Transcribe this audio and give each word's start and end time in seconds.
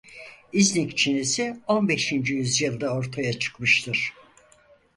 İznik 0.53 0.97
çinisi 0.97 1.55
on 1.67 1.87
beşinci 1.89 2.33
yüzyılda 2.33 2.89
ortaya 2.93 3.39
çıkmıştır. 3.39 4.13